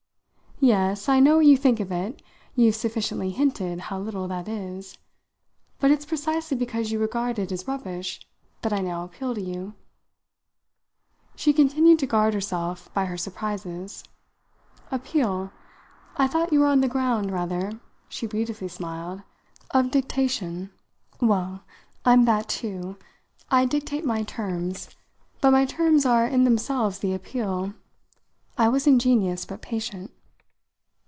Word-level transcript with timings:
"Yes 0.63 1.09
I 1.09 1.19
know 1.19 1.37
what 1.37 1.47
you 1.47 1.57
think 1.57 1.79
of 1.79 1.91
it; 1.91 2.21
you've 2.55 2.75
sufficiently 2.75 3.31
hinted 3.31 3.79
how 3.79 3.97
little 3.99 4.27
that 4.27 4.47
is. 4.47 4.95
But 5.79 5.89
it's 5.89 6.05
precisely 6.05 6.55
because 6.55 6.91
you 6.91 6.99
regard 6.99 7.39
it 7.39 7.51
as 7.51 7.67
rubbish 7.67 8.19
that 8.61 8.71
I 8.71 8.77
now 8.81 9.03
appeal 9.03 9.33
to 9.33 9.41
you." 9.41 9.73
She 11.35 11.51
continued 11.51 11.97
to 11.97 12.05
guard 12.05 12.35
herself 12.35 12.93
by 12.93 13.05
her 13.05 13.17
surprises. 13.17 14.03
"Appeal? 14.91 15.51
I 16.15 16.27
thought 16.27 16.53
you 16.53 16.59
were 16.59 16.67
on 16.67 16.81
the 16.81 16.87
ground, 16.87 17.31
rather," 17.31 17.79
she 18.07 18.27
beautifully 18.27 18.67
smiled, 18.67 19.23
"of 19.71 19.89
dictation." 19.89 20.69
"Well, 21.19 21.63
I'm 22.05 22.25
that 22.25 22.47
too. 22.47 22.97
I 23.49 23.65
dictate 23.65 24.05
my 24.05 24.21
terms. 24.21 24.91
But 25.41 25.49
my 25.49 25.65
terms 25.65 26.05
are 26.05 26.27
in 26.27 26.43
themselves 26.43 26.99
the 26.99 27.15
appeal." 27.15 27.73
I 28.59 28.69
was 28.69 28.85
ingenious 28.85 29.43
but 29.43 29.63
patient. 29.63 30.11